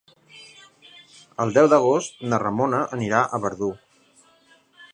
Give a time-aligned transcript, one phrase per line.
[1.45, 3.69] El deu d'agost na Ramona anirà a Verdú.